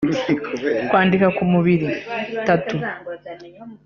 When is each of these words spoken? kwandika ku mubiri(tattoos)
kwandika 0.89 1.27
ku 1.37 1.43
mubiri(tattoos) 1.51 2.87